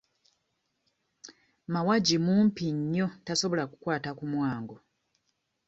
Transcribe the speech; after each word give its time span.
Mawagi 1.73 2.17
mumpi 2.25 2.65
nnyo 2.77 3.07
tasobola 3.25 3.63
kukwata 3.71 4.09
ku 4.17 4.25
mwango. 4.31 4.75